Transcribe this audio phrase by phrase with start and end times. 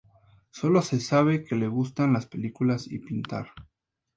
[0.49, 3.53] Sólo se sabe que le gustan las películas y pintar.